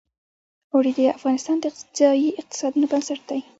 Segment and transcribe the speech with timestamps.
[0.73, 1.65] اوړي د افغانستان د
[1.97, 3.39] ځایي اقتصادونو بنسټ دی.